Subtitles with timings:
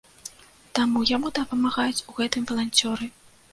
[0.79, 3.15] Таму яму дапамагаюць у гэтым валанцёры.